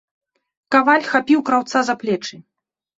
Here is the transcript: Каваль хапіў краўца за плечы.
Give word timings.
Каваль 0.77 1.07
хапіў 1.11 1.39
краўца 1.53 1.77
за 1.93 1.99
плечы. 2.05 2.45